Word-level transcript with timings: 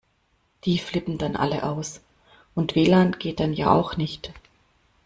Die 0.65 0.79
flippen 0.79 1.19
dann 1.19 1.35
alle 1.35 1.61
aus. 1.61 2.01
Und 2.55 2.73
W-Lan 2.73 3.17
geht 3.19 3.39
dann 3.39 3.53
ja 3.53 3.71
auch 3.71 3.97
nicht. 3.97 4.33